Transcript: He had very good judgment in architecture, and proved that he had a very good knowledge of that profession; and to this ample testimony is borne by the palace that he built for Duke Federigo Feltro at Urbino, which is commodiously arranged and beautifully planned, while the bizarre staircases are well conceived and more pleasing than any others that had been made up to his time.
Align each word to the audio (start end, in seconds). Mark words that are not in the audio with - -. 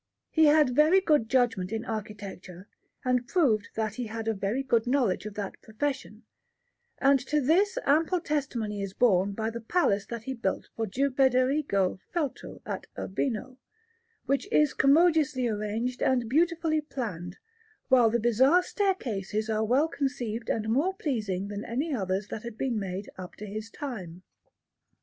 He 0.31 0.45
had 0.45 0.71
very 0.71 0.99
good 0.99 1.29
judgment 1.29 1.71
in 1.71 1.85
architecture, 1.85 2.67
and 3.05 3.27
proved 3.27 3.69
that 3.75 3.93
he 3.93 4.07
had 4.07 4.27
a 4.27 4.33
very 4.33 4.63
good 4.63 4.87
knowledge 4.87 5.27
of 5.27 5.35
that 5.35 5.61
profession; 5.61 6.23
and 6.97 7.19
to 7.27 7.39
this 7.39 7.77
ample 7.85 8.19
testimony 8.19 8.81
is 8.81 8.95
borne 8.95 9.33
by 9.33 9.51
the 9.51 9.61
palace 9.61 10.07
that 10.07 10.23
he 10.23 10.33
built 10.33 10.69
for 10.75 10.87
Duke 10.87 11.17
Federigo 11.17 11.99
Feltro 12.11 12.61
at 12.65 12.87
Urbino, 12.97 13.59
which 14.25 14.51
is 14.51 14.73
commodiously 14.73 15.47
arranged 15.47 16.01
and 16.01 16.27
beautifully 16.27 16.81
planned, 16.81 17.37
while 17.89 18.09
the 18.09 18.19
bizarre 18.19 18.63
staircases 18.63 19.51
are 19.51 19.63
well 19.63 19.87
conceived 19.87 20.49
and 20.49 20.67
more 20.67 20.95
pleasing 20.95 21.47
than 21.47 21.63
any 21.63 21.93
others 21.93 22.29
that 22.29 22.41
had 22.41 22.57
been 22.57 22.79
made 22.79 23.11
up 23.19 23.35
to 23.35 23.45
his 23.45 23.69
time. 23.69 24.23